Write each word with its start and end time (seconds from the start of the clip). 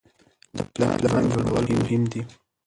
د 0.55 0.57
پلان 0.99 1.23
جوړول 1.33 1.65
مهم 1.81 2.03
دي. 2.11 2.21